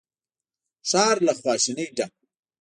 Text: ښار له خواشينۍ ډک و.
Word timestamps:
ښار 0.89 1.17
له 1.27 1.33
خواشينۍ 1.39 1.87
ډک 1.97 2.13
و. 2.17 2.21